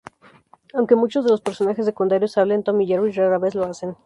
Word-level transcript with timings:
Aunque 0.73 0.95
muchos 0.95 1.23
de 1.23 1.29
los 1.29 1.41
personajes 1.41 1.85
secundarios 1.85 2.35
hablen, 2.39 2.63
Tom 2.63 2.81
y 2.81 2.87
Jerry 2.87 3.11
rara 3.11 3.37
vez 3.37 3.53
lo 3.53 3.65
hacen. 3.65 3.95